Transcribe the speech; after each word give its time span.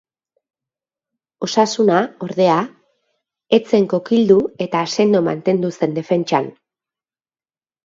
Osasuna, 1.47 1.99
ordea, 2.29 2.55
ez 3.59 3.61
zen 3.75 3.87
kokildu 3.93 4.41
eta 4.69 4.83
sendo 4.97 5.25
mantendu 5.31 5.73
zen 5.79 5.97
defentsan. 6.01 6.51